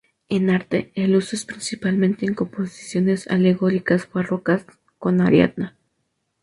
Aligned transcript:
En 0.29 0.49
arte 0.49 0.91
el 0.95 1.15
uso 1.15 1.35
es 1.35 1.45
principalmente 1.45 2.25
en 2.25 2.33
composiciones 2.33 3.27
alegóricas 3.27 4.09
Barrocas, 4.11 4.65
con 4.97 5.21
Ariadna. 5.21 5.77